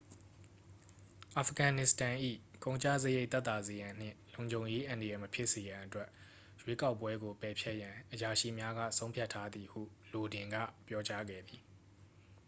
[1.37, 2.15] အာဖဂန်နစ္စတန်၏
[2.63, 6.09] ကုန်ကျစရိတ် သက်သာစေရန်နှင့်လုံခြုံရေး အန္တရာယ် မဖြစ်စေရန်အတွက်
[6.61, 10.55] ရွေးကောက်ပွဲကို ပယ်ဖျက်ရန် အရာရှိများက ဆုံးဖြတ်ထားသည်ဟု လိုဒင်က
[10.87, 11.61] ပြောကြားခဲ့သည်